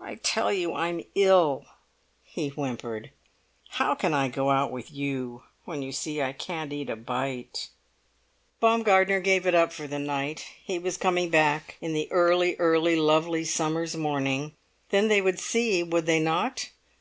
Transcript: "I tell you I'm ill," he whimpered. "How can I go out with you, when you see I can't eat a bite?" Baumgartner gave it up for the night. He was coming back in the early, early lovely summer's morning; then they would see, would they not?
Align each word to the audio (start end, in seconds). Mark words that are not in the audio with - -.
"I 0.00 0.16
tell 0.16 0.52
you 0.52 0.74
I'm 0.74 1.02
ill," 1.14 1.64
he 2.24 2.48
whimpered. 2.48 3.12
"How 3.68 3.94
can 3.94 4.12
I 4.12 4.26
go 4.26 4.50
out 4.50 4.72
with 4.72 4.90
you, 4.90 5.44
when 5.64 5.82
you 5.82 5.92
see 5.92 6.20
I 6.20 6.32
can't 6.32 6.72
eat 6.72 6.90
a 6.90 6.96
bite?" 6.96 7.68
Baumgartner 8.58 9.20
gave 9.20 9.46
it 9.46 9.54
up 9.54 9.72
for 9.72 9.86
the 9.86 10.00
night. 10.00 10.46
He 10.64 10.80
was 10.80 10.96
coming 10.96 11.30
back 11.30 11.76
in 11.80 11.92
the 11.92 12.10
early, 12.10 12.56
early 12.56 12.96
lovely 12.96 13.44
summer's 13.44 13.94
morning; 13.94 14.56
then 14.88 15.06
they 15.06 15.20
would 15.20 15.38
see, 15.38 15.84
would 15.84 16.06
they 16.06 16.18
not? 16.18 16.68